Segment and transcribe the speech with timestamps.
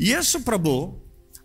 [0.00, 0.96] యేసు ప్రభు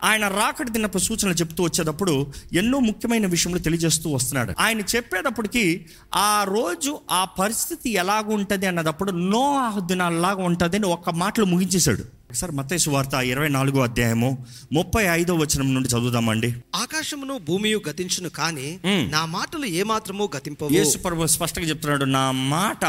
[0.03, 4.53] ఆయన రాకడి దినపు సూచనలు చెప్తూ వచ్చేటప్పుడు ఎన్నో ముఖ్యమైన విషయంలో తెలియజేస్తూ వస్తున్నాడు.
[4.59, 12.18] ఆయన చెప్పేటప్పటికి ఆ రోజు ఆ పరిస్థితి ఎలాగుంటుంది అన్నదప్పుడు నో దినాల్లాగా ఉంటుంది అని ఒక్క మాటలు ముగించేశాడు.
[12.29, 16.55] ఒకసారి మత్తయి వార్త ఇరవై నాలుగో అధ్యాయము ముప్పై ఐదో వచనం నుండి చదువుదామండి.
[16.75, 18.79] ఆకాశమును భూమియు గతించును కాని.
[18.85, 20.69] నా మాటలు ఏమాత్రము గతింపవు.
[20.71, 22.85] యేసు ప్రభు స్పష్టంగా చెప్తున్నాడు నా మాట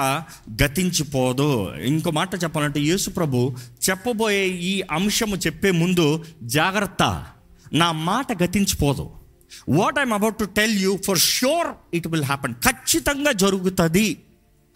[0.62, 1.72] గతించిపోదు.
[1.84, 3.56] ఇంకో మాట చెప్పాలంటే యేసు ప్రభు
[3.90, 7.26] చెప్పబోయే ఈ అంశము చెప్పే ముందు జాగ్రత్త.
[7.72, 9.10] నా మాట గతించిపోదు.
[9.68, 14.16] What I'm about to tell you for sure it will happen ఖచ్చితంగా జరుగుతుంది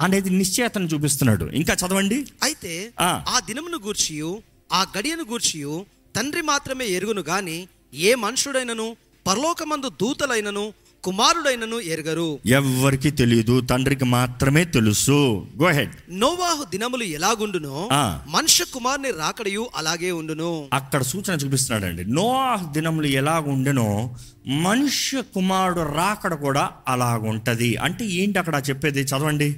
[0.00, 1.44] అనేది నిశ్చయతను చూపిస్తున్నాడు.
[1.44, 2.26] ఇంకా చదవండి.
[2.42, 3.22] అయితే ఆ.
[3.46, 4.42] దినమును గూర్చియు
[4.74, 10.72] ఆ గడియను గూర్చియు తండ్రి మాత్రమే ఎరుగును గాని ఏ మనుషుడైనను పరలోకమందు దూతలైనను
[11.04, 12.38] కుమారుడైనను ఎరగరు.
[12.46, 15.46] ఎవ్వరికి తెలియదు తండ్రికి మాత్రమే తెలుసు.
[15.62, 17.88] గో హెడ్ నోవాహు దినములు ఎలాగుండునో.
[18.26, 20.68] మనుష్య కుమారుని రాకడయు అలాగే ఉండును.
[20.72, 22.04] అక్కడ సూచన చూపిస్తున్నాడండి.
[22.04, 24.16] నోఆహ్ దినములు ఎలాగ ఉండెనో
[24.46, 27.76] మనుష్య కుమారుడు రాకడ కూడా అలాగుంటది.
[27.76, 29.00] అంటే ఏంటి అక్కడ చెప్పేది?
[29.00, 29.56] చదవండి.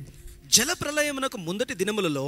[0.55, 2.25] జల ప్రళయమునకు ముందటి దినములలో.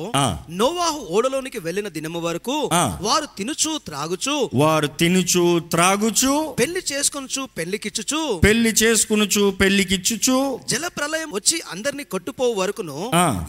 [0.50, 2.56] నోవాహు ఓడలోనికి వెళ్ళిన దినము వరకు.
[3.02, 10.36] వారు తినుచు త్రాగుచు వారు తినుచు త్రాగుచు పెళ్ళి చేసుకొనుచు పెళ్ళికిచ్చుచు పెళ్ళి చేసుకునుచు పెళ్ళికిచ్చుచు
[10.68, 12.98] జల ప్రళయం వచ్చి అందరిని కొట్టుపో వరకును.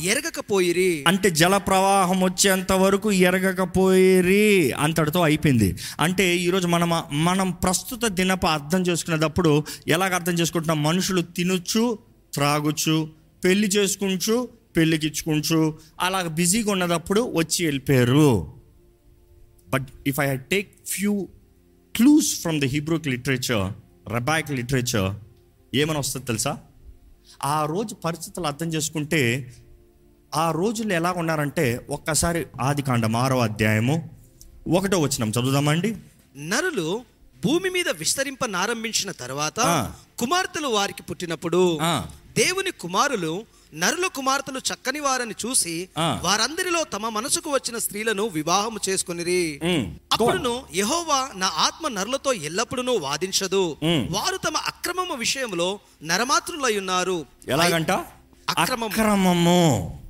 [0.02, 6.90] ఎరగకపోయిరి అంటే జల ప్రవాహం వచ్చేంత వరకు ఎరగకపోయిరి అంతటితో అయిపోయింది అంటే ఈరోజు మనం
[7.26, 9.54] మనం ప్రస్తుత దినపు అర్థం చేసుకునేటప్పుడు
[9.88, 11.84] ఎలాగ అర్థం చేసుకుంటున్నాం మనుషులు తినొచ్చు
[12.34, 12.98] త్రాగుచు
[13.44, 14.38] పెళ్ళి చేసుకుంటూ
[14.80, 15.60] పెళ్ళికిచ్చుకుంటూ
[16.00, 18.30] అలాగ బిజీగా ఉన్నదప్పుడు వచ్చి వెళ్ళిపోయారు
[19.70, 21.14] but if I take few
[21.96, 23.66] clues from the Hebraic literature
[24.14, 25.10] rabbinic literature
[25.76, 26.54] ఏమని వస్తుంది తెలుసా
[27.46, 29.22] ఆ రోజు పరిస్థితులు అర్థం చేసుకుంటే
[30.36, 33.96] ఆ రోజుల్లో ఎలా ఉన్నారంటే ఒక్కసారి ఆది కాండం ఆరో అధ్యాయము
[34.68, 35.90] ఒకటో వచ్చినాం చదువుదామండి
[36.38, 36.88] నరులు
[37.46, 39.60] భూమి మీద విస్తరింపనారంభించిన తర్వాత.
[40.20, 41.62] కుమార్తెలు వారికి పుట్టినప్పుడు.
[42.38, 43.32] దేవుని కుమారులు
[43.74, 45.90] నరుల కుమార్తెలు చక్కని వారని చూసి.
[45.98, 49.60] వారందరిలో తమ మనసుకు వచ్చిన స్త్రీలను వివాహము చేసుకొనిరి.
[49.64, 49.96] ఉమ్.
[50.14, 53.78] అప్పుడును యెహోవా నా ఆత్మ నరులతో ఎల్లప్పుడూ వాదించదు.
[54.10, 57.26] వారు తమ అక్రమము విషయంలో నరమాత్రులై ఉన్నారు.
[57.48, 57.92] ఎలాగంట.
[58.58, 60.02] అక్రమము.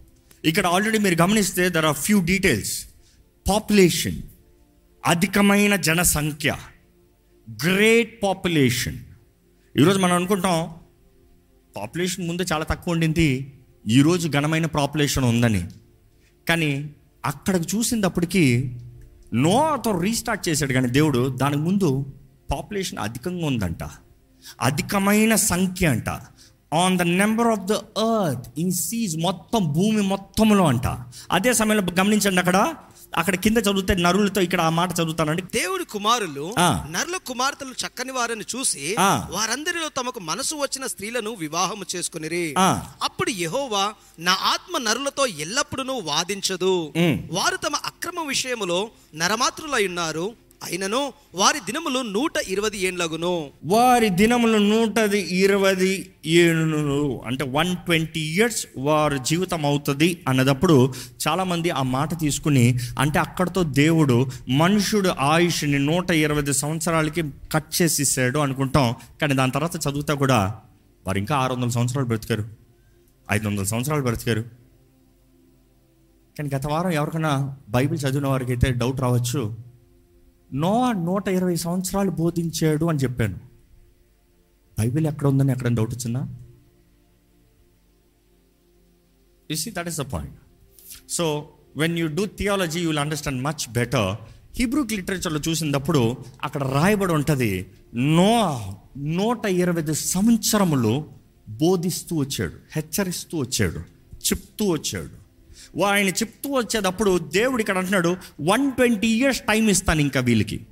[0.45, 2.85] ఇక్కడ ఆల్రెడీ మీరు గమనిస్తే there are few details
[3.49, 4.21] population
[5.05, 6.55] అధికమైన జనసంఖ్య.
[7.63, 8.99] గ్రేట్ పాపులేషన్
[9.77, 10.78] ఈరోజు మనం అనుకుంటాం
[11.75, 13.53] పాపులేషన్ ముందు చాలా తక్కువ ఉండింది.
[13.87, 15.67] ఈరోజు ఘనమైన పాపులేషన్ ఉందని.
[16.49, 16.89] కానీ
[17.25, 18.75] అక్కడికి చూసినప్పటికీ
[19.33, 22.13] నోతో రీస్టార్ట్ చేశాడు కానీ దేవుడు దానికి ముందు
[22.51, 23.83] పాపులేషన్ అధికంగా ఉందంట.
[24.61, 26.09] అధికమైన సంఖ్య అంట.
[26.73, 30.87] On the number of the earth in seas మొత్తం భూమి మొత్తంలో అంట.
[31.31, 32.73] అదే సమయంలో గమనించండి అక్కడ.
[33.17, 36.53] అక్కడ కింద చదివితే నరులతో ఇక్కడ ఆ మాట చదువుతానండి దేవుడి కుమారులు.
[36.91, 38.95] నరుల కుమార్తెలు చక్కని వారని చూసి.
[39.29, 42.81] వారందరిలో తమకు మనసు వచ్చిన స్త్రీలను వివాహము చేసుకునిరి ఆ.
[43.03, 46.93] అప్పుడు యెహోవా నా ఆత్మ నరులతో ఎల్లప్పుడూ వాదించదు.
[47.31, 53.49] వారు తమ అక్రమ విషయములో నరమాత్రులై ఉన్నారు అయినను వారి దినములు నూట ఇరవై ఏండ్లగును.
[53.65, 60.93] వారి దినములు నూట ఇరవై ఏళ్ళు అంటే వన్ ట్వంటీ ఇయర్స్ వారి జీవితం అవుతుంది అన్నదప్పుడు
[61.27, 68.95] చాలామంది ఆ మాట తీసుకుని అంటే అక్కడతో దేవుడు మనుషుడు ఆయుష్ని నూట ఇరవై సంవత్సరాలకి కట్ చేసేసాడు అనుకుంటాం.
[69.21, 70.55] కానీ దాని తర్వాత చదువుతా కూడా
[71.07, 72.45] వారు ఇంకా ఆరు వందల సంవత్సరాలు బ్రతికారు.
[73.31, 74.41] ఐదు వందల సంవత్సరాలు బ్రతికారు.
[76.37, 79.68] కానీ గత వారం ఎవరికైనా బైబిల్ చదివిన వారికి అయితే డౌట్ రావచ్చు.
[80.53, 83.39] నో నూట ఇరవై సంవత్సరాలు బోధించాడు అని చెప్పాను.
[84.79, 86.27] బైబిల్ ఎక్కడ ఉందని ఎక్కడ డౌట్ వచ్చిందా?
[89.51, 90.35] You see that is the point
[91.09, 94.17] so when you do theology you will understand much better
[94.57, 98.59] Hebraic లిటరేచర్లో చూసినప్పుడు అక్కడ రాయబడి ఉంటుంది నో
[98.97, 101.05] నూట ఇరవై ఐదు సంవత్సరములు
[101.49, 103.79] బోధిస్తూ వచ్చాడు హెచ్చరిస్తూ వచ్చాడు
[104.17, 105.18] చెప్తూ వచ్చాడు.
[105.87, 110.65] ఆయన చెప్తూ వచ్చేటప్పుడు దేవుడు ఇక్కడ అంటున్నాడు వన్ ట్వంటీ ఇయర్స్ టైం ఇస్తాను ఇంకా వీళ్ళకి.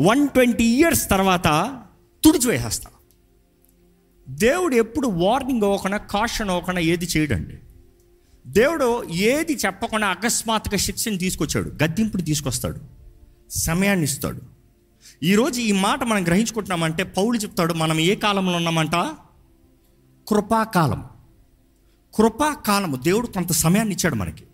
[0.00, 1.80] వన్ ట్వంటీ ఇయర్స్ తర్వాత
[2.24, 2.90] తుడిచివేసేస్తా
[4.28, 7.58] దేవుడు ఎప్పుడు వార్నింగ్ అవ్వకుండా కాషన్ అవ్వకుండా ఏది చేయడండి.
[8.46, 12.80] దేవుడు ఏది చెప్పకుండా అకస్మాత్తుగా శిక్షను తీసుకొచ్చాడు గద్దింపుని తీసుకొస్తాడు
[13.50, 14.40] సమయాన్ని ఇస్తాడు.
[15.22, 18.94] ఈరోజు ఈ మాట మనం గ్రహించుకుంటున్నామంటే పౌలు చెప్తాడు మనం ఏ కాలంలో ఉన్నామంట?
[20.28, 21.04] కృపాకాలం
[22.14, 24.44] కృపాకాలము దేవుడు కొంత సమయాన్ని ఇచ్చాడు మనకి.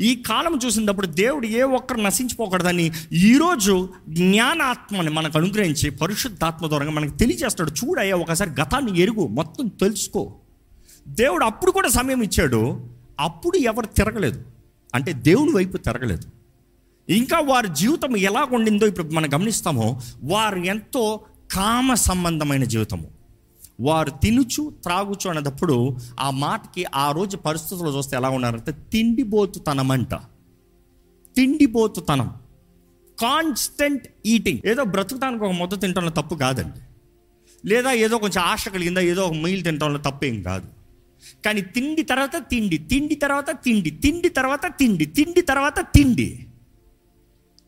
[0.00, 7.70] ఈ కాలం చూసినప్పుడు దేవుడు ఏ ఒక్కరు నశించిపోకూడదని ఈరోజు జ్ఞానాత్మని మనకు అనుగ్రహించి పరిశుద్ధాత్మ ద్వారా మనకు తెలియజేస్తాడు.
[7.70, 10.34] చూడయ్యా ఒకసారి గతాన్ని ఎరుగు మొత్తం తెలుసుకో.
[11.08, 12.86] దేవుడు అప్పుడు కూడా సమయం ఇచ్చాడు.
[13.20, 14.44] అప్పుడు ఎవరు తిరగలేదు.
[14.94, 16.28] అంటే దేవుడి వైపు తిరగలేదు.
[17.08, 20.00] ఇంకా వారి జీవితం ఎలా ఉండిందో ఇప్పుడు మనం గమనిస్తామో.
[20.24, 21.20] వారు ఎంతో
[21.50, 23.15] కామ సంబంధమైన జీవితము.
[23.80, 30.14] వారు తినుచు త్రాగుచు అన్నప్పుడు ఆ మాటకి ఆ రోజు పరిస్థితుల్లో చూస్తే ఎలా ఉన్నారంటే తిండిబోతుతనమంట
[31.36, 32.34] తిండిబోతుతనం
[33.20, 36.80] కాన్స్టెంట్ ఈటింగ్ ఏదో బ్రతుకుతానికి ఒక మొత్తం తినటంలో తప్పు కాదండి.
[37.68, 40.66] లేదా ఏదో కొంచెం ఆశ కలిగిందా ఏదో ఒక మీల్ తప్పు తప్పేం కాదు.
[41.44, 46.46] కానీ తిండి తర్వాత తిండి తిండి తర్వాత తిండి తిండి తర్వాత తిండి తిండి తర్వాత తిండి.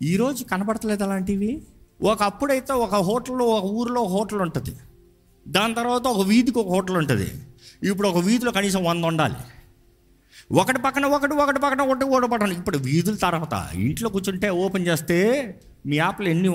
[0.03, 1.63] ఈరోజు కనబడతలేదు అలాంటివి?
[2.03, 4.71] ఒకప్పుడైతే ఒక హోటల్లో ఒక ఊరిలో హోటల్ ఉంటుంది
[5.49, 7.31] దాని తర్వాత ఒక వీధికి ఒక హోటల్ ఉంటుంది.
[7.89, 9.37] ఇప్పుడు ఒక వీధిలో కనీసం వంద ఉండాలి.
[10.53, 12.53] ఒకటి పక్కన ఒకటి ఒకటి పక్కన ఒకటి ఒకటి పక్కన.
[12.53, 15.19] ఇప్పుడు వీధుల తర్వాత ఇంట్లో కూర్చుంటే ఓపెన్ చేస్తే
[15.87, 16.49] మీ యాప్లో ఎన్ని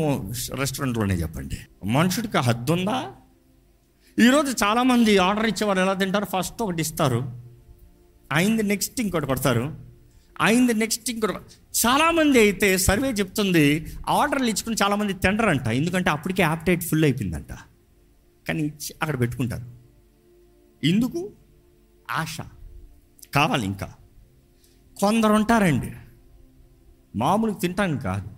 [0.55, 1.57] రెస్టారెంట్లోనే చెప్పండి.
[1.85, 3.11] మనుషుడికి హద్దు ఉందా?
[4.19, 6.25] ఈరోజు చాలామంది ఆర్డర్ ఇచ్చేవారు ఎలా తింటారు?
[6.25, 7.33] ఫస్ట్ ఒకటి ఇస్తారు.
[8.31, 9.75] అయింది నెక్స్ట్ ఇంకోటి కొడతారు.
[10.41, 11.33] అయింది నెక్స్ట్ ఇంకోటి
[11.85, 15.67] చాలామంది అయితే సర్వే చెప్తుంది ఆర్డర్లు ఇచ్చుకుని చాలామంది తినరంట.
[15.67, 17.53] ఎందుకంటే అప్పటికే యాప్టైట్ ఫుల్ అయిపోయిందంట.
[18.47, 19.65] కానీ ఇచ్చి అక్కడ పెట్టుకుంటారు.
[20.85, 21.31] ఎందుకు
[22.11, 22.37] ఆశ
[23.35, 23.93] కావాలి ఇంకా.
[24.99, 25.91] కొందరు ఉంటారండి
[27.15, 28.29] మామూలుగా తింటాను కాదు.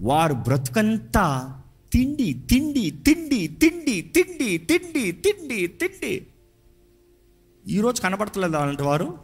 [0.00, 1.60] వారు బ్రతుకంతా
[1.92, 6.26] తిండి తిండి తిండి తిండి తిండి తిండి తిండి తిండి.
[7.68, 9.18] ఈరోజు కనబడతలేదు అలాంటి వారు.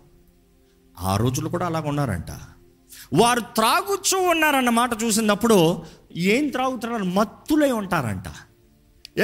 [0.98, 2.30] ఆ రోజులు కూడా అలాగ ఉన్నారంట.
[3.14, 5.82] వారు త్రాగుచ్చు ఉన్నారన్న మాట చూసినప్పుడు
[6.16, 8.49] ఏం త్రాగుతున్నారు మత్తులై ఉంటారంట.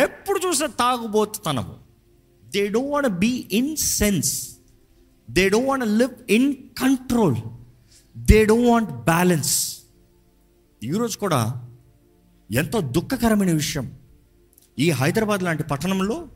[0.05, 1.75] ఎప్పుడు చూసినా తాగుబోతుతనము.
[2.55, 4.33] They don't want be in sense
[5.31, 6.49] they don't want live in
[6.79, 7.37] control
[8.17, 9.55] they don't want balance
[10.83, 11.41] ఈరోజు కూడా
[12.51, 13.87] ఎంతో దుఃఖకరమైన విషయం.
[14.79, 16.29] ఈ హైదరాబాద్ లాంటి పట్టణంలో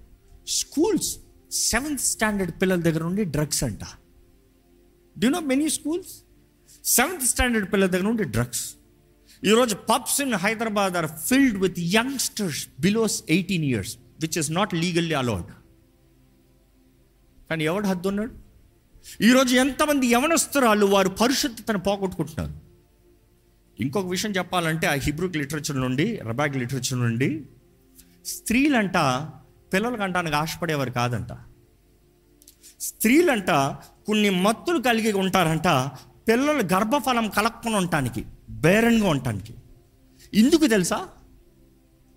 [0.46, 1.10] స్కూల్స్
[1.50, 3.84] సెవెంత్ స్టాండర్డ్ పిల్లల దగ్గర నుండి డ్రగ్స్ అంట.
[5.18, 6.12] Do know many schools
[6.84, 8.64] seventh standard పిల్లల దగ్గర నుండి డ్రగ్స్
[9.44, 15.14] ఈరోజు pubs in Hyderabad are filled with youngsters below eighteen years which is not legally
[15.14, 15.44] allowed
[17.50, 18.32] కానీ ఎవడు హద్దు ఉన్నాడు?
[19.22, 22.52] ఈరోజు ఎంతమంది యవనస్తురాలు వారు పరిశుద్ధతను పోగొట్టుకుంటున్నారు?
[23.82, 27.46] ఇంకొక విషయం చెప్పాలంటే ఆ హిబ్రూక్ లిటరేచర్ నుండి రబాగ్ లిటరేచర్ నుండి
[28.24, 29.28] స్త్రీలంట
[29.72, 31.32] పిల్లలు కంటానికి ఆశపడేవారు కాదంట.
[32.80, 33.50] స్త్రీలంట
[34.06, 35.68] కొన్ని మత్తులు కలిగి ఉంటారంట
[36.28, 38.24] పిల్లలు గర్భఫలం కలగకుండా ఉండటానికి.
[38.60, 39.54] బేరన్గా ఉండటానికి.
[40.34, 41.06] ఎందుకు తెలుసా?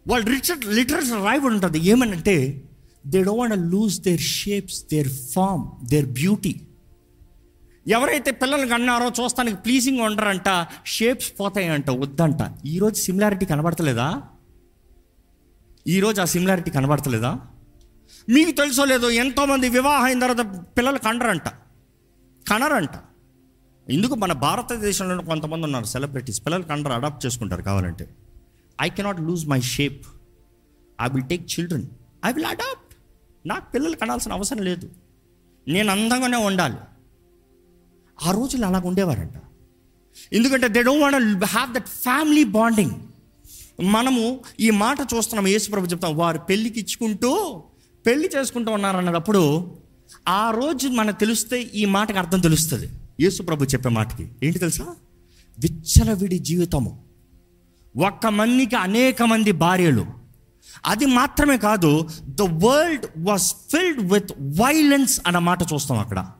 [0.07, 1.79] వాళ్ళు రిచర్ లిటరేచర్ రాయబడి ఉంటుంది.
[1.79, 2.63] ఏమనంటే
[3.07, 6.61] they don't lose their shapes their form their beauty
[7.87, 12.37] ఎవరైతే పిల్లలు కన్నారో చూస్తానికి ప్లీజింగ్ ఉండరంట షేప్స్ పోతాయంట వద్దంట.
[12.65, 14.23] ఈరోజు సిమిలారిటీ కనబడతలేదా?
[15.87, 17.39] ఈరోజు ఆ సిమిలారిటీ కనబడతలేదా?
[18.29, 21.47] మీకు తెలుసో లేదో ఎంతోమంది వివాహం అయిన తర్వాత పిల్లలు కండరంట
[22.49, 22.89] కనరంట.
[23.89, 28.09] ఎందుకు మన భారతదేశంలో కొంతమంది ఉన్నారు సెలబ్రిటీస్ పిల్లలకి అందరూ అడాప్ట్ చేసుకుంటారు కావాలంటే.
[28.81, 30.05] I cannot lose my shape
[31.01, 31.83] I will take children
[32.25, 32.95] I will adopt
[33.47, 34.89] నాకు పిల్లలు కనాల్సిన అవసరం లేదు.
[35.67, 36.75] నేను అందంగానే ఉండాలి.
[38.23, 39.33] ఆ రోజులు అలాగ ఉండేవారంట.
[40.33, 42.91] ఎందుకంటే they don't want have that family bonding
[43.83, 47.63] మనము ఈ మాట చూస్తున్నాం యేసుప్రభు చెప్తాం వారు పెళ్ళికి ఇచ్చుకుంటూ
[48.05, 49.75] పెళ్ళి చేసుకుంటూ ఉన్నారన్నప్పుడు
[50.27, 52.89] ఆ రోజు మనకు తెలిస్తే ఈ మాటకి అర్థం తెలుస్తుంది.
[53.19, 54.85] యేసుప్రభు చెప్పే మాటకి ఏంటి తెలుసా?
[55.59, 57.05] విచ్చలవిడి జీవితము.
[57.97, 60.05] ఒక్క మందికి అనేక మంది భార్యలు.
[60.85, 66.31] అది మాత్రమే కాదు the world was filled with violence అన్న మాట చూస్తాం అక్కడ.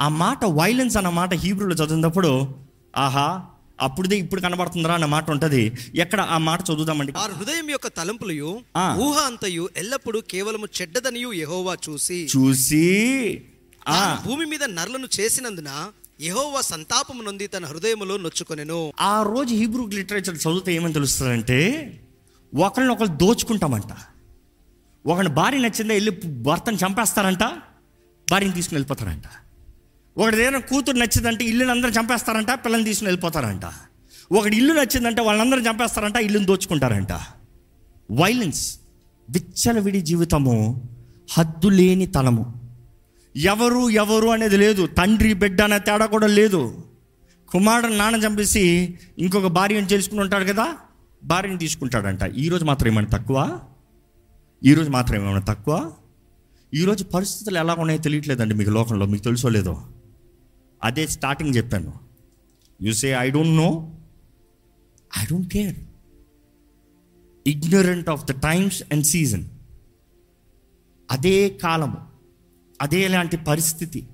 [0.00, 2.54] ఆ మాట వైలెన్స్ అన్న మాట హీబ్రూలో చదివినప్పుడు
[2.96, 3.46] ఆహా
[3.80, 5.72] అప్పుడుదే ఇప్పుడు కనబడుతుందిరా అన్న మాట ఉంటుంది.
[5.94, 7.12] ఎక్కడ ఆ మాట చదువుదామండి?
[7.12, 8.96] వారి హృదయం యొక్క తలంపులయు ఆ.
[8.98, 12.28] ఊహ అంతయు ఎల్లప్పుడూ కేవలము చెడ్డదనియు యెహోవా చూసి.
[12.38, 12.84] చూసి
[13.54, 13.55] ఆ
[14.26, 15.90] భూమి మీద నరులను చేసినందున
[16.20, 18.92] యెహోవా సంతాపము నొంది తన హృదయములో నొచ్చుకొనెను.
[19.00, 21.58] ఆ రోజు హీబ్రూ లిటరేచర్ చదివితే ఏమని తెలుస్తుందంటే
[22.54, 23.92] ఒకరిని ఒకరు దోచుకుంటామంట.
[25.06, 27.42] ఒకరిని భార్య నచ్చిందా వెళ్ళి భర్తను చంపేస్తారంట
[28.30, 29.22] భార్యని తీసుకుని వెళ్ళిపోతారంట.
[30.18, 33.62] ఒకటి ఏదైనా కూతురు నచ్చిందంటే ఇల్లుని అందరూ చంపేస్తారంట పిల్లల్ని తీసుకుని వెళ్ళిపోతారంట.
[34.32, 37.12] ఒకటి ఇల్లు నచ్చిందంటే వాళ్ళందరూ చంపేస్తారంట ఇల్లుని దోచుకుంటారంట.
[38.10, 38.78] వైలెన్స్
[39.30, 40.88] విచ్చలవిడి జీవితము
[41.38, 42.55] హద్దు లేని తనము.
[43.36, 44.86] ఎవరు ఎవరు అనేది లేదు.
[44.86, 46.78] తండ్రి బిడ్డ అనే తేడా కూడా లేదు.
[47.48, 50.76] కుమారుడు నాన్న చంపేసి ఇంకొక భార్యను చేసుకుని ఉంటాడు కదా?
[51.24, 52.22] భార్యని తీసుకుంటాడంట.
[52.22, 53.60] ఈరోజు మాత్రం ఏమైనా తక్కువ?
[54.64, 55.92] ఈరోజు మాత్రం ఏమైనా తక్కువ?
[56.74, 59.06] ఈరోజు పరిస్థితులు ఎలా ఉన్నాయో తెలియట్లేదండి మీకు లోకంలో.
[59.06, 59.82] మీకు తెలుసో లేదో?
[60.84, 61.92] అదే స్టార్టింగ్ చెప్పాను.
[62.82, 63.92] You say I don't know
[65.22, 65.76] I don't care
[67.46, 69.44] ignorant of the times and season
[71.10, 72.15] అదే కాలము.
[72.82, 74.08] అదేలాంటి పరిస్థితి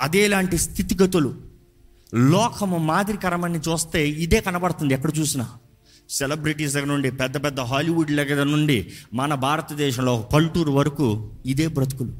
[0.00, 1.34] అదేలాంటి స్థితిగతులు
[2.14, 5.48] లోకము మాదిరికరమని చూస్తే ఇదే కనబడుతుంది ఎక్కడ చూసినా.
[6.10, 12.12] సెలబ్రిటీస్ దగ్గర నుండి పెద్ద పెద్ద హాలీవుడ్ దగ్గర నుండి మన భారతదేశంలో పల్లెటూరు వరకు ఇదే బ్రతుకులు.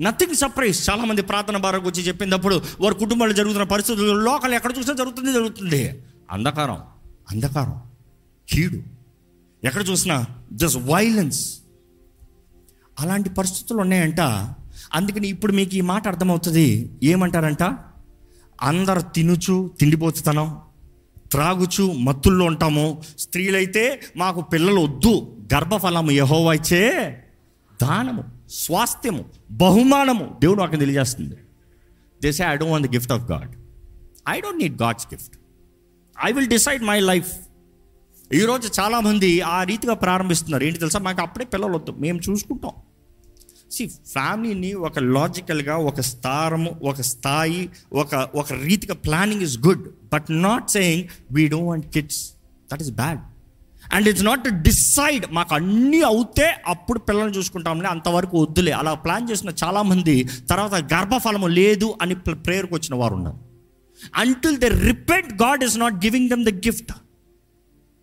[0.00, 5.32] నథింగ్ సర్ప్రైజ్ చాలామంది ప్రార్థన భారకు వచ్చి చెప్పినప్పుడు వారి కుటుంబాలు జరుగుతున్న పరిస్థితులు లోకల్ ఎక్కడ చూసినా జరుగుతుంది
[5.32, 6.02] జరుగుతుంది.
[6.30, 6.78] అంధకారం
[7.30, 7.82] అంధకారం
[8.48, 8.82] కీడు.
[9.66, 11.58] ఎక్కడ చూసినా జస్ట్ వైలెన్స్
[13.00, 14.20] అలాంటి పరిస్థితులు ఉన్నాయంట.
[14.94, 16.90] అందుకని ఇప్పుడు మీకు ఈ మాట అర్థమవుతుంది.
[17.02, 17.62] ఏమంటారంట?
[18.62, 20.58] అందరు తినుచు తిండిపోతుతనం
[21.30, 23.02] త్రాగుచు మత్తుల్లో ఉంటాము.
[23.18, 26.54] స్త్రీలైతే మాకు పిల్లలు వద్దు గర్భఫలము యహోవా
[27.82, 30.36] దానము స్వాస్థ్యము బహుమానము.
[30.40, 31.36] దేవుడు అక్కడ తెలియజేస్తుంది.
[32.22, 33.50] This I don't want the gift of God
[34.28, 35.34] I don't need God's gift
[36.24, 37.32] I will decide my life
[38.32, 40.64] ఈరోజు చాలామంది ఆ రీతిగా ప్రారంభిస్తున్నారు.
[40.64, 40.98] ఏంటి తెలుసా?
[40.98, 42.72] మాకు అప్పుడే పిల్లలు వద్దు మేము చూసుకుంటాం.
[43.70, 50.24] సి ఫ్యామిలీని ఒక లాజికల్గా ఒక స్థారము ఒక స్థాయి ఒక ఒక రీతిగా planning is good but
[50.30, 52.32] not saying we don't want kids
[52.72, 53.18] that is bad
[53.94, 58.70] and it's not decide మాకు అన్నీ అవుతే అప్పుడు పిల్లల్ని చూసుకుంటాంలే అంతవరకు వద్దులే.
[58.72, 63.38] అలా ప్లాన్ చేసిన చాలామంది తర్వాత గర్భఫలము లేదు అని ప్రేయర్కి వచ్చిన వారు ఉన్నారు
[64.16, 66.92] until the repent God is not giving them the gift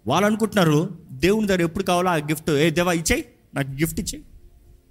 [0.07, 4.23] వాళ్ళు అనుకుంటున్నారు దేవుని దగ్గర ఎప్పుడు కావాలో ఆ గిఫ్ట్ ఏ దేవా ఇచ్చేయి నాకు గిఫ్ట్ ఇచ్చేయి.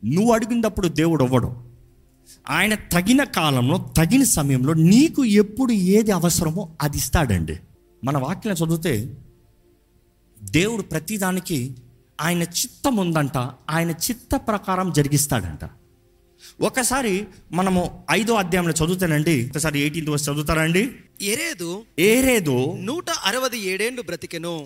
[0.06, 1.66] నువ్వు అడిగినప్పుడు దేవుడు అవ్వడం
[2.48, 7.56] ఆయన తగిన కాలంలో తగిన సమయంలో నీకు ఎప్పుడు ఏది అవసరమో అది ఇస్తాడండి.
[8.04, 9.14] మన వాక్యం చదివితే
[10.42, 11.75] దేవుడు ప్రతిదానికి
[12.20, 13.36] ఆయన చిత్తం ఉందంట
[13.70, 15.70] ఆయన చిత్త ప్రకారం జరిగిస్తాడంట.
[16.60, 19.50] ఒకసారి మనము ఐదో అధ్యాయంలో చదువుతానండి.
[19.50, 24.64] ఒకసారి ఎయిటీన్త్ వర్స్ చదువుతారండి ఎరేదు ఏరేదో నూట అరవై ఏడేండ్లు బ్రతికెను.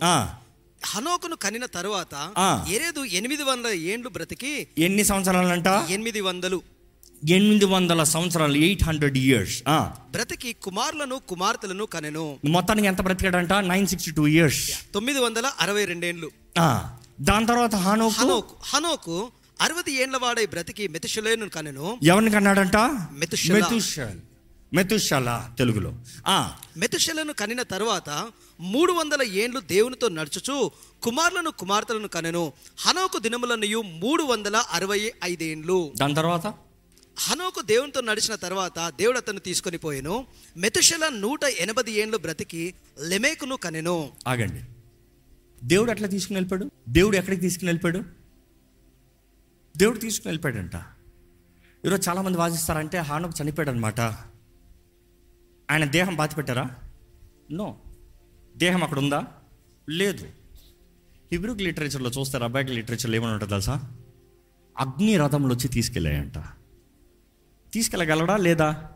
[0.84, 2.32] హనోకును కనిన తరువాత.
[2.70, 5.66] ఎరేదు ఎనిమిది వందల ఏండ్లు బ్రతికి ఎన్ని సంవత్సరాలంట?
[5.66, 6.62] ఎనిమిది వందలు.
[7.28, 9.62] ఎనిమిది వందల సంవత్సరాలు ఎయిట్ హండ్రెడ్ ఇయర్స్.
[10.10, 12.38] బ్రతికి కుమారులను కుమార్తెలను కనెను.
[12.44, 13.52] మొత్తానికి ఎంత బ్రతికాడంట?
[13.52, 14.70] Nine sixty two years.
[14.94, 16.30] తొమ్మిది వందల అరవై రెండేండ్లు
[17.20, 18.14] దాని తర్వాత హానోకు?
[18.14, 21.99] హనోకు హనోకు అరవది ఏండ్ల వాడై బ్రతికి మెతుషలేను కనెను.
[22.02, 22.76] ఎవరిని కన్నాడంట?
[23.12, 24.16] మెతుషెల.
[24.74, 25.94] మెతుషల్ మెతుషల తెలుగులో.
[26.26, 26.56] ఆ.
[26.76, 30.70] మెతుషలను కనిన తరువాత మూడు వందల ఏండ్లు దేవునితో నడుచుచు
[31.02, 32.52] కుమారులను కుమార్తెలను కనెను.
[32.78, 35.92] హనోకు దినములన్నయు మూడు వందల అరవై ఐదేండ్లు.
[35.96, 36.46] దాని తర్వాత?
[37.18, 40.26] హనోకు దేవునితో నడిచిన తర్వాత దేవుడు అతను తీసుకొని పోయెను.
[40.56, 44.10] మెతుషల నూట ఎనభై ఏండ్లు బ్రతికి లెమేకును కనెను.
[44.28, 44.60] ఆగండి.
[45.66, 46.70] దేవుడు ఎట్లా తీసుకుని వెళ్ళిపోయాడు?
[46.88, 48.04] దేవుడు ఎక్కడికి తీసుకుని వెళ్ళిపోయాడు?
[49.78, 50.76] దేవుడు తీసుకుని వెళ్ళిపోయాడంట.
[51.86, 54.30] ఈరోజు చాలామంది వాదిస్తారంటే హానుకు చనిపోయాడు అనమాట
[55.70, 56.70] ఆయన దేహం బాతి పెట్టారా
[57.52, 57.78] నో
[58.56, 59.26] దేహం అక్కడ ఉందా
[59.90, 60.28] లేదు
[61.32, 62.44] హిబ్రూక్ లిటరేచర్లో చూస్తారు?
[62.44, 63.92] అబ్బాయికి లిటరేచర్లో ఏమని ఉంటుంది తెలుసా?
[64.78, 66.38] అగ్ని రథంలో వచ్చి తీసుకెళ్ళాయంట.
[67.72, 68.90] తీసుకెళ్ళగలడా లేదా?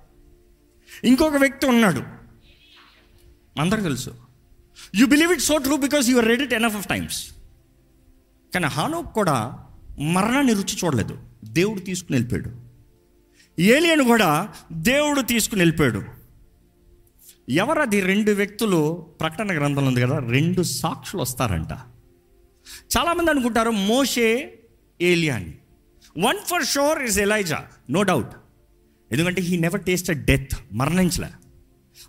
[1.04, 2.02] ఇంకొక వ్యక్తి ఉన్నాడు.
[3.60, 4.14] అందరికి తెలుసు.
[4.94, 7.34] You believe it so true because you read it enough of times
[8.54, 9.64] కానీ హానోక్ కూడా
[10.00, 11.18] మరణాన్ని రుచి చూడలేదు.
[11.44, 12.50] దేవుడు తీసుకుని వెళ్ళిపోయాడు.
[13.60, 16.23] ఏలియన్ కూడా దేవుడు తీసుకుని వెళ్ళిపోయాడు.
[17.48, 21.72] ఎవరది రెండు వ్యక్తులు ప్రకటన గ్రంథంలో ఉంది కదా రెండు సాక్షులు వస్తారంట.
[22.96, 24.58] చాలామంది అనుకుంటారు మోషే
[25.00, 25.54] ఏలియాని.
[26.18, 28.32] One for sure is Elijah no doubt
[29.12, 31.28] ఎందుకంటే హీ నెవర్ టేస్టెడ్ డెత్ మరణించలే.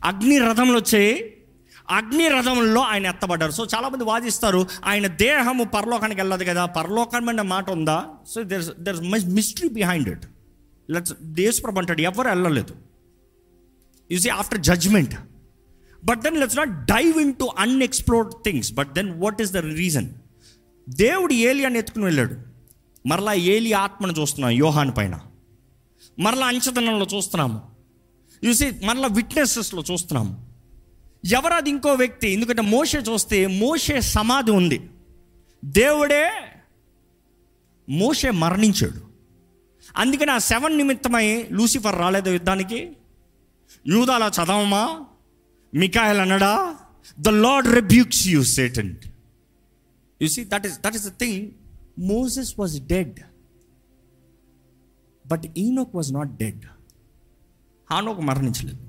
[0.04, 1.32] అగ్ని రథంలో వచ్చే
[1.90, 3.52] అగ్ని రథంలో ఆయన ఎత్తబడ్డారు.
[3.52, 8.06] సో చాలామంది వాదిస్తారు ఆయన దేహము పరలోకానికి వెళ్ళదు కదా పరలోకం అనే మాట ఉందా?
[8.30, 10.26] So there there mystery behind it
[10.90, 12.76] let's దేశప్రభు అంటాడు ఎవరు వెళ్ళలేదు.
[14.12, 15.16] You see after judgment
[16.04, 20.10] but then let's not dive into unexplored things but then what is the reason
[20.90, 22.36] దేవుడు ఏలియాని ఎత్తుకుని వెళ్ళాడు.
[23.08, 25.20] మరలా ఏలి ఆత్మను చూస్తున్నాం యోహాన్ పైన.
[26.20, 27.62] మరలా అంచతనంలో చూస్తున్నాము
[28.46, 30.46] చూసి మరలా విట్నెసెస్లో చూస్తున్నాము
[31.26, 32.30] ఎవరు అది ఇంకో వ్యక్తి?
[32.30, 34.90] ఎందుకంటే మోషే చూస్తే మోషే సమాధి ఉంది.
[35.66, 36.32] దేవుడే
[37.90, 39.02] మోషే మరణించాడు.
[39.98, 42.98] అందుకని ఆ సెవెన్ నిమిత్తమై లూసిఫర్ రాలేదు యుద్ధానికి.
[43.88, 45.06] యూదాలా చదవమా?
[45.74, 46.76] Michael అన్నడా?
[47.20, 48.96] The Lord rebukes you Satan
[50.22, 51.52] you see that is that is the thing
[52.00, 53.20] Moses was dead
[55.28, 56.66] but Enoch was not dead
[57.92, 58.88] Enoch మరణించలేదు.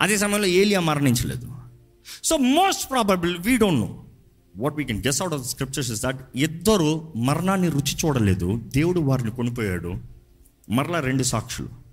[0.00, 1.52] అదే సమయంలో ఏలియా మరణించలేదు.
[2.24, 4.04] So most probable we don't know
[4.56, 8.62] what we can guess out of scriptures is that ఇద్దరు మరణాన్ని రుచి చూడలేదు.
[8.74, 9.94] దేవుడు వారిని కొనిపోయాడు.
[10.70, 11.83] మరలా రెండు సాక్షులు.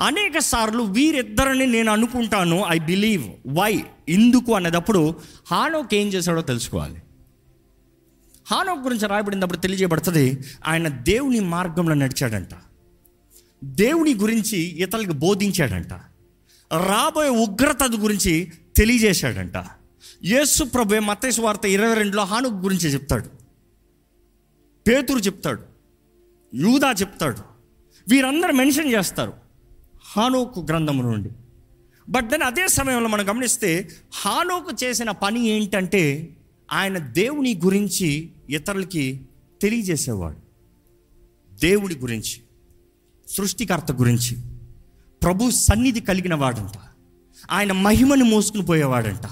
[0.00, 7.02] అనేక సార్లు వీరిద్దరిని నేను అనుకుంటాను ఐ బిలీవ్ వై ఎందుకు అనేటప్పుడు హానోక్ ఏం చేశాడో తెలుసుకోవాలి.
[8.50, 12.48] హానోక్ గురించి రాయబడినప్పుడు తెలియజేయబడుతుంది ఆయన దేవుని మార్గంలో నడిచాడంట.
[13.64, 15.92] దేవుని గురించి ఇతరులకు బోధించాడంట.
[16.86, 19.52] రాబోయే ఉగ్రత గురించి తెలియజేశాడంట.
[20.24, 23.28] యేసు ప్రభు మతేసు వార్త ఇరవై రెండులో హానుక్ గురించి చెప్తాడు.
[24.88, 25.62] పేతురు చెప్తాడు.
[26.54, 27.36] యూదా చెప్తాడు.
[28.08, 29.41] వీరందరూ మెన్షన్ చేస్తారు.
[30.04, 31.30] హానోకు గ్రంథము నుండి.
[32.08, 36.36] బట్ దెన్ అదే సమయంలో మనం గమనిస్తే హానోకు చేసిన పని ఏంటంటే
[36.72, 39.20] ఆయన దేవుని గురించి ఇతరులకి
[39.62, 40.36] తెలియజేసేవాడు.
[41.60, 42.40] దేవుడి గురించి
[43.28, 44.36] సృష్టికర్త గురించి
[45.22, 46.78] ప్రభు సన్నిధి కలిగిన వాడంట.
[47.50, 49.26] ఆయన మహిమని మోసుకుని పోయేవాడంట.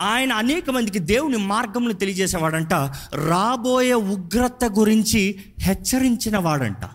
[0.00, 2.72] ఆయన అనేక మందికి దేవుని మార్గమును తెలియజేసేవాడంట.
[3.14, 6.90] రాబోయే ఉగ్రత గురించి హెచ్చరించిన వాడంట.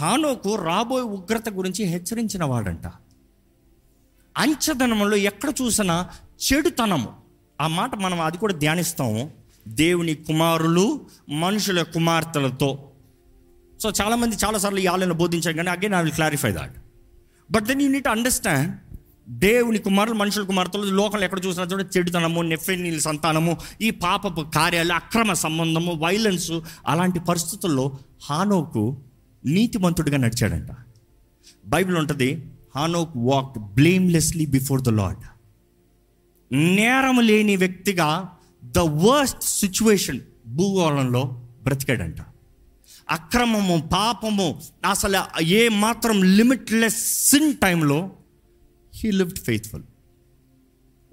[0.00, 2.86] హానోకు రాబోయే ఉగ్రత గురించి హెచ్చరించిన వాడంట.
[4.38, 6.08] అంచదనంలో ఎక్కడ చూసినా
[6.52, 7.08] చెడుతనము.
[7.60, 9.30] ఆ మాట మనం అది కూడా ధ్యానిస్తాము.
[9.68, 12.90] దేవుని కుమారులు మనుషుల కుమార్తెలతో.
[13.82, 16.76] సో చాలామంది చాలాసార్లు ఈ ఆలయంలో బోధించారు కానీ again I will clarify that.
[17.50, 18.76] But then you need understand
[19.28, 25.32] దేవుని కుమారులు మనుషుల కుమార్తెలు లోకంలో ఎక్కడ చూసినా చూడ చెడుతనము నెఫెనీల సంతానము ఈ పాపపు కార్యాలు అక్రమ
[25.32, 26.52] సంబంధము వైలెన్స్
[26.86, 27.98] అలాంటి పరిస్థితుల్లో
[28.30, 28.96] హానోకు
[29.46, 30.68] నీతిమంతుడిగా నడిచాడంట.
[31.66, 32.46] బైబిల్ ఉంటుంది
[32.76, 35.18] Enoch walk blamelessly before the Lord
[36.52, 38.32] నేరం లేని వ్యక్తిగా
[38.64, 42.16] ద వర్స్ట్ సిచ్యువేషన్ భూగోళంలో బ్రతికాడంట.
[43.10, 48.10] అక్రమము పాపము అసలు ఏ మాత్రం లిమిట్లెస్ సిన్ టైంలో
[48.94, 49.82] he lived faithful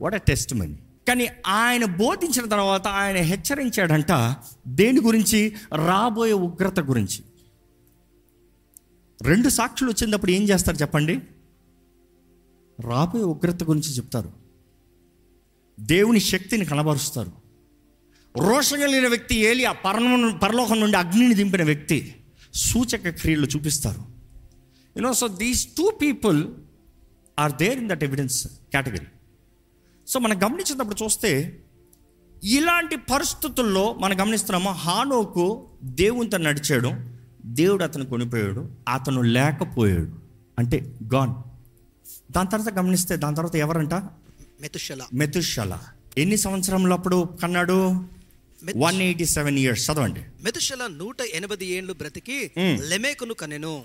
[0.02, 0.18] what a
[0.54, 4.36] testimony కానీ ఆయన బోధించిన తర్వాత ఆయన హెచ్చరించాడంట
[4.68, 5.56] దేని గురించి?
[5.86, 7.24] రాబోయే ఉగ్రత గురించి.
[9.22, 11.20] రెండు సాక్షులు వచ్చినప్పుడు ఏం చేస్తారు చెప్పండి?
[12.80, 14.32] రాబోయే ఉగ్రత గురించి చెప్తారు.
[15.80, 17.32] దేవుని శక్తిని కనబరుస్తారు.
[18.38, 22.16] రోషం కలిగిన వ్యక్తి ఏలియా పరమ పరలోకం నుండి అగ్నిని దింపిన వ్యక్తి
[22.54, 24.02] సూచక క్రియలు చూపిస్తారు.
[24.98, 26.48] You know so these two people
[27.40, 29.06] are there in that evidence category
[30.08, 31.60] so మనం గమనించినప్పుడు చూస్తే
[32.44, 34.70] ఇలాంటి పరిస్థితుల్లో మనం గమనిస్తున్నాము?
[34.70, 40.20] హానోకు దేవునితో నడిచాడు దేవుడు అతను కొనిపోయాడు అతను లేకపోయాడు.
[40.60, 41.34] అంటే గాన్
[42.32, 43.94] దాని తర్వాత గమనిస్తే దాని తర్వాత ఎవరంట?
[43.94, 45.06] మెతుషల.
[45.14, 45.80] మెతుషల.
[46.18, 48.06] ఎన్ని సంవత్సరంలో అప్పుడు కన్నాడు
[48.78, 50.22] వన్ ఎయిటీ సెవెన్ ఇయర్స్ చదవండి.
[50.44, 52.52] మెతుషల నూట ఎనభై ఏండ్లు బ్రతికి.
[52.58, 53.84] లెమేకును కనెను.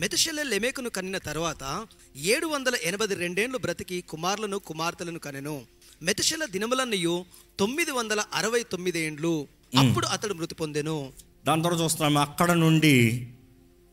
[0.00, 5.62] మెతుషల లెమేకును కనిన తర్వాత ఏడు వందల ఎనభై రెండేండ్లు బ్రతికి కుమారులను కుమార్తెలను కనెను
[6.02, 7.24] మెతుషల దినములన్నయు
[7.58, 9.46] తొమ్మిది వందల అరవై తొమ్మిది ఏండ్లు
[9.78, 11.12] అప్పుడు అతడు మృతి పొందెను.
[11.46, 13.28] దాని తర్వాత చూస్తున్నాము అక్కడ నుండి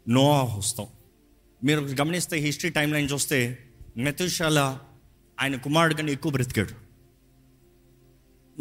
[0.09, 0.87] నోవా వస్తాం.
[1.63, 4.79] మీరు గమనిస్తే హిస్టరీ టైం లైన్ చూస్తే మెతుషాల
[5.41, 6.69] ఆయన కుమారుడు కన్నా ఎక్కువ బ్రతికాడు.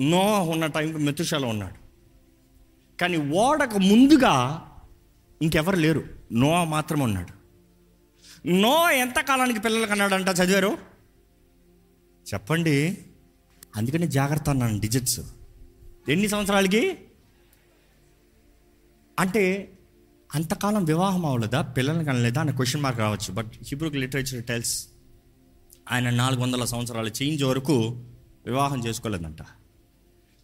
[0.00, 1.83] నోవా ఉన్న టైంకి మెతుషాల ఉన్నాడు.
[2.98, 4.66] కానీ ఓడకు ముందుగా
[5.42, 6.05] ఇంకెవరు లేరు.
[6.33, 7.42] నోవా మాత్రమే ఉన్నాడు.
[8.48, 10.78] నో ఎంత కాలానికి పిల్లలు కన్నాడంట చదివారు?
[12.35, 12.98] చెప్పండి.
[13.76, 15.20] అందుకని జాగ్రత్త అన్నాను డిజిట్స్
[16.09, 16.98] ఎన్ని సంవత్సరాలకి?
[19.18, 19.72] అంటే
[20.35, 21.62] అంతకాలం వివాహం అవ్వలేదా?
[21.62, 22.40] పిల్లలు కనలేదా?
[22.40, 23.33] అనే క్వశ్చన్ మార్క్ రావచ్చు.
[23.33, 24.87] బట్ హిబ్రూక్ లిటరేచర్ టెల్స్
[25.92, 28.03] ఆయన నాలుగు వందల సంవత్సరాల చేంజ్ వరకు
[28.46, 29.37] వివాహం చేసుకోలేదంట.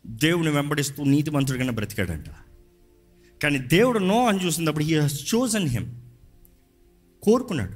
[0.06, 2.26] దేవుని వెంబడిస్తూ నీతిమంతుడిగానే బ్రతికాడంట.
[3.42, 5.86] కానీ దేవుడు నో అని చూసినప్పుడు హీ హాస్ చోజన్ హిమ్
[7.22, 7.74] కోరుకున్నాడు.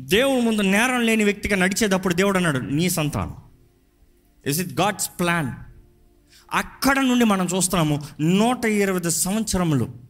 [0.00, 3.36] దేవుని ముందు నేరం లేని వ్యక్తిగా నడిచేటప్పుడు దేవుడు అన్నాడు నీ సంతానం.
[4.46, 5.52] ఇస్ ఇట్ గాడ్స్ ప్లాన్
[6.52, 10.07] అక్కడ నుండి మనం చూస్తున్నాము నూట ఇరవై సంవత్సరములు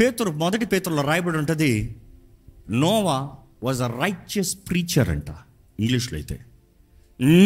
[0.00, 1.72] పేతురు మొదటి పేతురులో రాయబడి ఉంటుంది
[2.80, 3.16] Noah
[3.62, 5.30] was a righteous preacher అంట
[5.78, 6.36] ఇంగ్లీష్లో అయితే.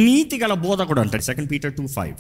[0.03, 2.19] నీతి గల బోధకుడు అంటాడు second Peter two five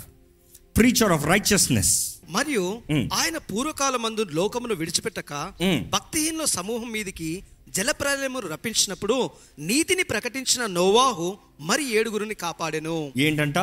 [0.76, 1.92] preacher of righteousness
[2.30, 3.04] మరియు మ్.
[3.12, 5.80] ఆయన పూర్వకాలమందు లోకమును విడిచిపెట్టక మ్.
[5.90, 7.30] భక్తిహీనుల సమూహం మీదికి
[7.68, 9.16] జలప్రలయమును రప్పించినప్పుడు
[9.62, 11.28] నీతిని ప్రకటించిన నోవాహు
[11.60, 12.96] మరి ఏడుగురిని కాపాడెను.
[13.18, 13.58] ఏంటంట?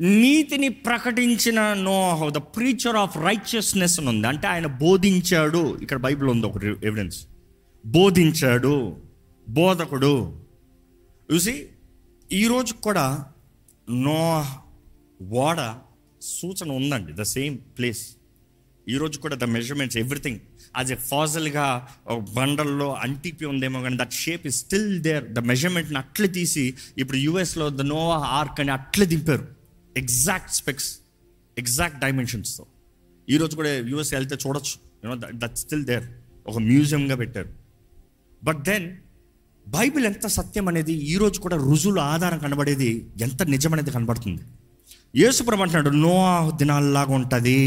[0.00, 4.26] నీతిని ప్రకటించిన Noah the preacher of righteousness అని ఉంది.
[4.26, 5.78] అంటే ఆయన బోధించాడు.
[5.82, 7.18] ఇక్కడ బైబిల్ ఉంది ఒక ఎవిడెన్స్
[7.86, 8.96] బోధించాడు
[9.48, 10.32] బోధకుడు.
[11.32, 11.66] చూసి
[12.32, 13.26] ఈరోజు కూడా
[13.90, 14.46] నో
[15.46, 15.76] ఓడ
[16.22, 17.12] సూచన ఉందండి.
[17.12, 18.16] ద సేమ్ ప్లేస్
[18.88, 20.40] ఈరోజు కూడా the measurements everything
[20.78, 21.88] as a ఫాజల్గా
[22.34, 27.70] బండల్లో అంటిపి ఉందేమో కానీ that shape is still there the మెజర్మెంట్ని అట్లే తీసి ఇప్పుడు యూఎస్లో
[27.70, 29.59] ద నోవా ఆర్క్ అని అట్లే దింపారు.
[29.96, 30.98] ఎగ్జాక్ట్ స్పెక్స్
[31.58, 32.66] ఎగ్జాక్ట్ డైమెన్షన్స్తో
[33.28, 34.74] ఈరోజు కూడా యూఎస్ వెళ్తే చూడొచ్చు.
[35.04, 36.04] యూనో దట్ స్టిల్ దేర్
[36.46, 37.48] ఒక మ్యూజియంగా పెట్టారు.
[38.44, 38.96] బట్ దెన్
[39.68, 44.42] బైబిల్ ఎంత సత్యం అనేది ఈరోజు కూడా రుజువుల ఆధారం కనబడేది ఎంత నిజమనేది కనబడుతుంది.
[45.16, 47.58] యేసుప్రభు అంటున్నాడు నో దినాల్లాగా ఉంటుంది.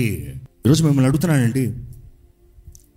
[0.66, 1.74] ఈరోజు మిమ్మల్ని అడుగుతున్నానండి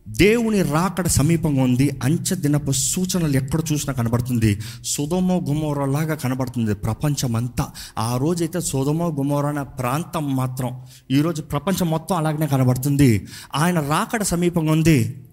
[0.09, 1.91] దేవుని రాకడ సమీపంగా ఉంది.
[2.03, 4.61] అంచె దినపు సూచనలు ఎక్కడ చూసినా కనబడుతుంది.
[4.85, 7.67] సుధమో గుమోరలాగా కనబడుతుంది ప్రపంచం అంతా
[7.99, 13.27] ఆ రోజైతే సుధమో గుమోర అనే ప్రాంతం మాత్రం ఈరోజు ప్రపంచం మొత్తం అలాగనే కనబడుతుంది.
[13.57, 15.25] ఆయన రాకడ సమీపంగా ఉంది.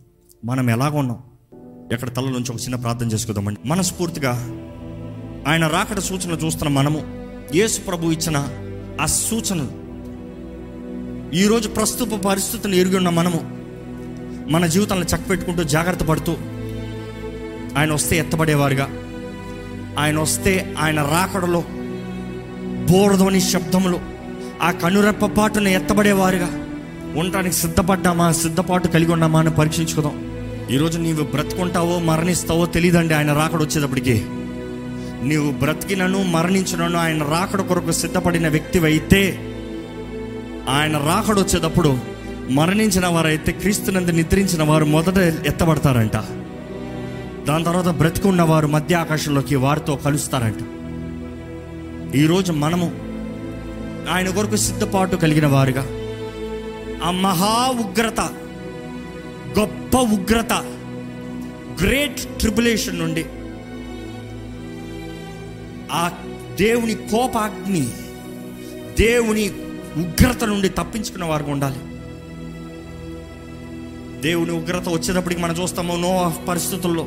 [0.45, 1.17] మనం ఎలాగ ఉన్నాం.
[1.91, 3.67] ఎక్కడ తల నుంచి ఒక చిన్న ప్రార్థన చేసుకుందామండి.
[3.67, 4.31] మనస్ఫూర్తిగా
[5.47, 7.01] ఆయన రాకడ సూచనలు చూస్తున్న మనము
[7.55, 8.47] యేసు ప్రభు ఇచ్చిన
[9.01, 9.83] ఆ సూచనలు
[11.35, 13.62] ఈరోజు ప్రస్తుత పరిస్థితిని ఎరిగి ఉన్న మనము
[14.49, 16.35] మన జీవితాలను చక్కపెట్టుకుంటూ జాగ్రత్త పడుతూ
[17.77, 18.89] ఆయన వస్తే ఎత్తబడేవారుగా.
[19.99, 21.63] ఆయన వస్తే ఆయన రాకడలో
[22.91, 23.99] బోరధోని శబ్దములు
[24.61, 26.49] ఆ కనురెప్ప పాటును ఎత్తబడేవారుగా.
[27.15, 30.33] ఉండటానికి సిద్ధపడ్డామా సిద్ధపాటు కలిగి ఉన్నామా అని పరీక్షించుకుందాం.
[30.71, 34.25] ఈరోజు నీవు బ్రతుకుంటావో మరణిస్తావో తెలియదండి ఆయన రాకడ వచ్చేటప్పటికి.
[35.23, 39.37] నీవు బ్రతికినను మరణించినను ఆయన రాకడ కొరకు సిద్ధపడిన వ్యక్తివైతే
[40.69, 42.12] ఆయన రాకడ వచ్చేటప్పుడు
[42.49, 46.13] మరణించిన వారైతే క్రీస్తునందు నిద్రించిన వారు మొదట ఎత్తబడతారంట.
[47.47, 50.55] దాని తర్వాత బ్రతికున్న వారు మధ్య ఆకాశంలోకి వారితో కలుస్తారంట.
[52.15, 52.91] ఈరోజు మనము
[54.09, 55.87] ఆయన కొరకు సిద్ధపాటు కలిగిన వారుగా
[57.03, 58.19] ఆ మహా ఉగ్రత
[59.59, 60.53] గొప్ప ఉగ్రత
[61.81, 63.25] గ్రేట్ ట్రిబులేషన్ నుండి
[65.91, 66.11] ఆ
[66.59, 67.87] దేవుని కోపాగ్ని
[68.99, 69.49] దేవుని
[69.97, 71.92] ఉగ్రత నుండి తప్పించుకున్న వారు ఉండాలి.
[74.23, 77.03] దేవుని ఉగ్రత వచ్చేటప్పటికి మనం చూస్తాము నో పరిస్థితుల్లో.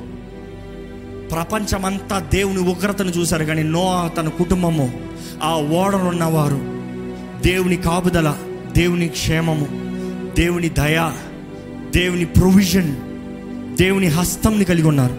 [1.31, 5.01] ప్రపంచమంతా దేవుని ఉగ్రతను చూశారు కానీ నో తన కుటుంబము
[5.43, 6.61] ఆ ఓడనున్నవారు
[7.43, 8.37] దేవుని కాపుదల
[8.77, 9.67] దేవుని క్షేమము
[10.35, 11.13] దేవుని దయ
[11.97, 12.97] దేవుని ప్రొవిజన్
[13.77, 15.17] దేవుని హస్తంని కలిగి ఉన్నారు.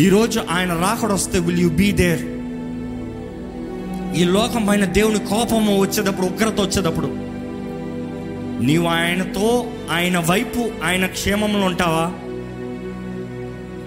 [0.00, 2.22] ఈరోజు ఆయన రాకడొస్తే విల్ యు బీ దేర్
[4.18, 7.06] ఈ లోకం పైన దేవుని కోపము వచ్చేటప్పుడు ఉగ్రత వచ్చేటప్పుడు
[8.60, 12.12] నీవు ఆయనతో ఆయన వైపు ఆయన క్షేమంలో ఉంటావా?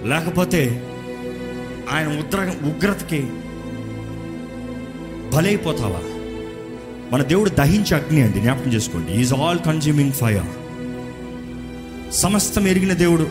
[0.08, 0.82] లేకపోతే
[1.92, 3.20] ఆయన ఉగ్ర ఉగ్రతకి
[5.36, 6.00] బలైపోతావా?
[7.12, 9.12] మన దేవుడు దహించే అగ్ని అండి జ్ఞాపకం చేసుకోండి.
[9.12, 10.46] ఈజ్ ఆల్ కన్జ్యూమింగ్ ఫైర్
[12.12, 13.28] సమస్తం ఎరిగిన దేవుడు.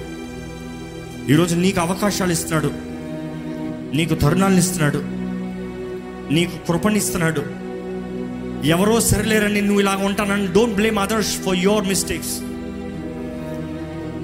[1.30, 2.71] ఈరోజు నీకు అవకాశాలు ఇస్తున్నాడు.
[3.95, 5.01] నీకు తరుణాలను ఇస్తున్నాడు.
[6.34, 7.61] నీకు కృపణిస్తున్నాడు
[8.65, 12.39] ఎవరో సరిలేరని నువ్వు ఇలాగ ఉంటానని don't blame others for your mistakes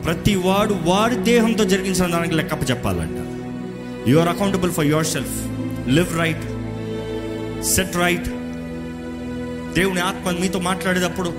[0.05, 3.17] ప్రతి వాడు వాడి దేహంతో జరిగించిన దానికి లెక్కప్ప చెప్పాలంట.
[4.09, 5.47] You are accountable for yourself
[5.89, 6.43] live right
[7.63, 8.29] set right
[9.73, 11.33] దేవుని ఆత్మ మీతో మాట్లాడేటప్పుడు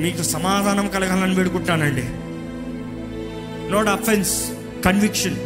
[0.00, 2.04] మీకు సమాధానం కలగాలని వేడుకుంటానండి.
[3.72, 4.50] నోట్ అఫెన్స్
[4.84, 5.36] కన్విక్షన్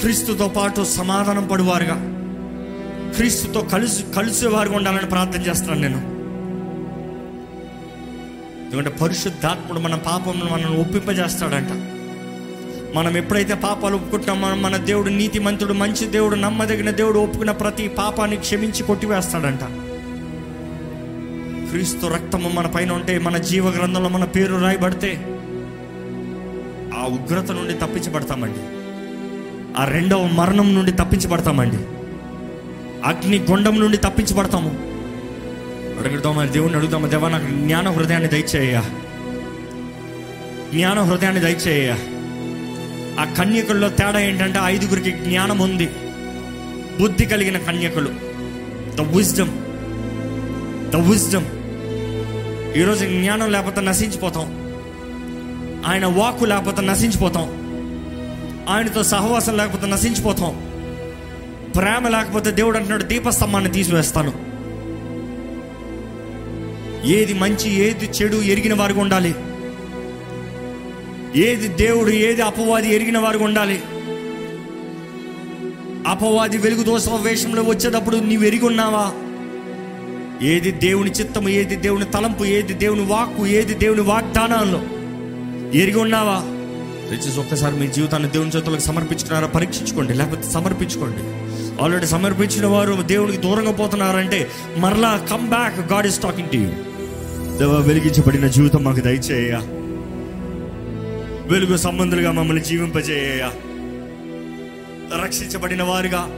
[0.00, 2.09] క్రీస్తుతో పాటు సమాధానం పడువారుగా.
[3.16, 6.20] క్రీస్తుతో కలిసి కలిసేవారుగా ఉండాలని ప్రార్థన చేస్తున్నాను నేను.
[8.64, 11.68] ఎందుకంటే పరిశుద్ధాత్ముడు మన పాపమును మనల్ని ఒప్పింపజేస్తాడంట.
[12.96, 18.82] మనం ఎప్పుడైతే పాపాలు ఒప్పుకుంటామో మన దేవుడు నీతిమంతుడు మంచి దేవుడు నమ్మదగిన దేవుడు ఒప్పుకున్న ప్రతి పాపాన్ని క్షమించి
[18.82, 19.60] కొట్టివేస్తాడంట.
[21.70, 25.26] క్రీస్తు రక్తము మన పైన ఉంటే మన జీవ గ్రంథంలో మన పేరు రాయబడితే
[26.98, 28.58] ఆ ఉగ్రత నుండి తప్పించబడతామండి.
[29.80, 31.78] ఆ రెండవ మరణం నుండి తప్పించబడతామండి.
[33.04, 34.70] అగ్ని గుండం నుండి తప్పించబడతాము.
[36.00, 38.80] అడుగుతామా దేవుణ్ణి అడుగుతామా దేవా నాకు జ్ఞాన హృదయాన్ని దయచేయ.
[40.74, 41.94] జ్ఞాన హృదయాన్ని దయచేయ.
[43.20, 45.90] ఆ కన్యకుల్లో తేడా ఏంటంటే ఐదుగురికి జ్ఞానం ఉంది.
[47.00, 48.08] బుద్ధి కలిగిన కన్యకులు.
[48.94, 49.50] ద విజ్డమ్
[50.92, 51.44] ద విజ్డమ్
[52.76, 54.60] ఈరోజు జ్ఞానం లేకపోతే నశించిపోతాం.
[55.86, 57.60] ఆయన వాక్కు లేకపోతే నశించిపోతాం.
[58.68, 60.69] ఆయనతో సహవాసం లేకపోతే నశించిపోతాం.
[61.76, 64.50] ప్రేమ లేకపోతే దేవుడు అంటున్నాడు దీపస్తంభాన్ని తీసివేస్తాను.
[67.06, 69.34] ఏది మంచి ఏది చెడు ఎరిగిన వారికి ఉండాలి.
[71.36, 73.82] ఏది దేవుడు ఏది అపవాది ఎరిగిన వారికి ఉండాలి.
[76.06, 79.12] అపవాది వెలుగు దోష వేషంలో వచ్చేటప్పుడు నీవు ఎరిగి ఉన్నావా?
[80.46, 84.80] ఏది దేవుని చిత్తము ఏది దేవుని తలంపు ఏది దేవుని వాక్కు ఏది దేవుని వాగ్దానాల్లో
[85.74, 86.42] ఎరిగి ఉన్నావా?
[87.10, 89.46] దయచేసి ఒక్కసారి మీ జీవితాన్ని దేవుని చేతులకు సమర్పించుకున్నారా?
[89.46, 91.49] పరీక్షించుకోండి లేకపోతే సమర్పించుకోండి.
[91.82, 96.70] ఆల్రెడీ సమర్పించిన వారు దేవునికి దూరంగా పోతున్నారంటే మరలా come back God is talking to you
[97.58, 99.52] దేవ వెలిగించబడిన జీవితం మాకు దయచేయ.
[101.52, 103.50] వెలుగు సంబంధులుగా మమ్మల్ని జీవింపజేయ.
[105.24, 106.36] రక్షించబడిన వారుగా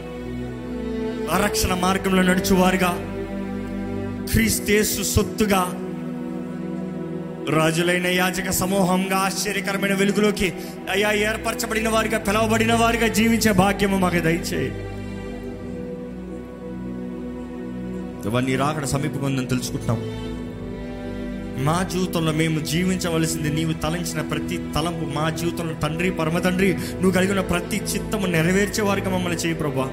[1.45, 2.99] రక్షణ మార్గంలో నడుచువారుగా
[4.33, 5.79] క్రీస్తేసు సొత్తుగా
[7.57, 10.53] రాజులైన యాజక సమూహంగా ఆశ్చర్యకరమైన వెలుగులోకి
[10.91, 14.92] అయ్యా ఏర్పరచబడిన వారిగా పిలవబడిన వారిగా జీవించే భాగ్యము మాకు దయచేయి.
[18.27, 19.99] ఇవన్నీ రాకడ సమీపంగా ఉందని తెలుసుకుంటాం.
[21.65, 27.41] మా జీవితంలో మేము జీవించవలసింది నీవు తలంచిన ప్రతి తలంపు మా జీవితంలో తండ్రి పరమ తండ్రి నువ్వు కలిగిన
[27.41, 29.91] ప్రతి చిత్తము నెరవేర్చే వారిగా మమ్మల్ని చేయి ప్రభా.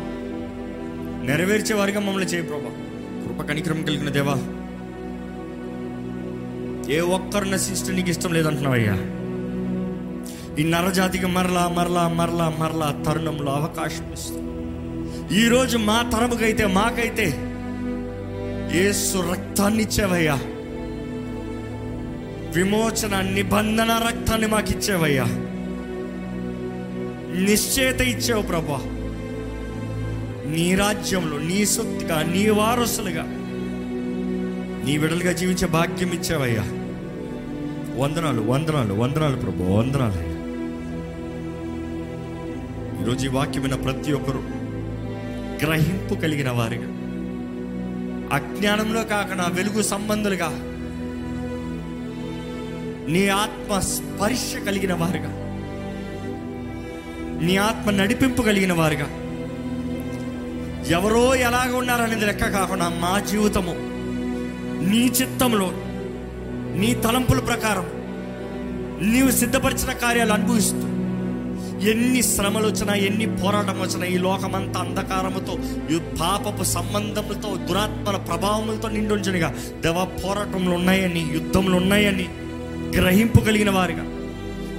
[1.24, 2.72] నెరవేర్చే వారిగా మమ్మల్ని చేయి ప్రభా.
[3.26, 4.38] కృప కనిక్రమం కలిగిన దేవా.
[6.94, 8.94] ఏ ఒక్కరు నశించడం నీకు ఇష్టం లేదంటున్నావయ్యా.
[10.60, 14.50] ఈ నరజాతికి మరలా మరలా మరలా మరలా తరుణంలో అవకాశం ఇస్తుంది
[15.42, 17.49] ఈరోజు మా తరముకైతే మాకైతే
[18.74, 20.40] ఏసు రక్తాన్ని ఇచ్చేవయ్యా.
[22.56, 25.24] విమోచన నిబంధన రక్తాన్ని మాకు ఇచ్చేవయ్యా
[27.46, 28.82] నిశ్చేత ఇచ్చావు ప్రభా.
[30.52, 33.26] నీ రాజ్యంలో నీ సొత్తుగా నీ వారసులుగా
[34.86, 36.62] నీ విడలుగా జీవించే భాగ్యం ఇచ్చావయ్యా.
[37.98, 40.40] వందనాలు వందనాలు వందనాలు ప్రభు వందనాలు.
[43.04, 44.40] ఈరోజు ఈ వాక్యమైన ప్రతి ఒక్కరూ
[45.62, 46.99] గ్రహింపు కలిగిన వారిగా
[48.34, 50.50] అజ్ఞానంలో కాకుండా వెలుగు సంబంధులుగా
[53.12, 55.32] నీ ఆత్మ స్పర్శ కలిగిన వారుగా.
[57.46, 59.08] నీ ఆత్మ నడిపింపు కలిగిన వారుగా.
[60.90, 63.76] ఎవరో ఎలాగ ఉన్నారనేది లెక్క కాకుండా మా జీవితము
[64.90, 65.72] నీ చిత్తంలో
[66.76, 67.86] నీ తలంపుల ప్రకారం
[69.14, 70.99] నీవు సిద్ధపరిచిన కార్యాలు అనుభవిస్తూ
[71.88, 75.60] ఎన్ని శ్రమలు వచ్చినా ఎన్ని పోరాటం వచ్చినా ఈ లోకమంతా అంధకారముతో
[76.22, 82.30] పాపపు సంబంధములతో దురాత్మల ప్రభావములతో నిండి ఉంచనిగా దేవ పోరాటంలో ఉన్నాయని యుద్ధములు ఉన్నాయని
[82.96, 84.04] గ్రహింపు కలిగిన వారుగా.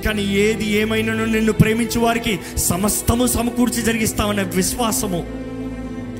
[0.04, 5.26] కానీ ఏది ఏమైనాను నిన్ను ప్రేమించే వారికి సమస్తము సమకూర్చి జరిగిస్తామనే విశ్వాసము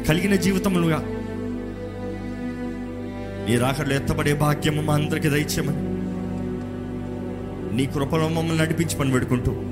[0.09, 1.05] కలిగిన జీవితములుగా.
[3.49, 5.90] నీ రాకడలో ఎత్తబడే భాగ్యము మా అందరికి దయచేయమని.
[7.77, 9.62] నీ కృపలో మమ్మల్ని నడిపించి పెడుకుంటూ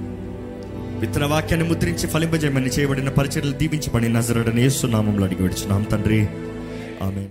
[0.98, 6.20] విత్తన వాక్యాన్ని ముద్రించి ఫలింపజేయమని చేయబడిన పరిచర్లు దీవించబడి నజరడని యేసు నామంలో అడిగి విడుచున్నాం తండ్రి.
[7.02, 7.24] ఆమె